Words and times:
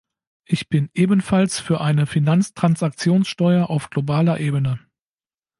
Ich 0.45 0.67
bin 0.67 0.89
ebenfalls 0.95 1.59
für 1.59 1.79
eine 1.79 2.07
Finanztransaktionssteuer 2.07 3.69
auf 3.69 3.91
globaler 3.91 4.39
Ebene. 4.39 4.79